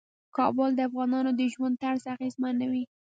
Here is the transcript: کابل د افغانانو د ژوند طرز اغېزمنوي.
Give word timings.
کابل 0.37 0.69
د 0.75 0.79
افغانانو 0.89 1.31
د 1.39 1.41
ژوند 1.53 1.75
طرز 1.83 2.03
اغېزمنوي. 2.13 2.83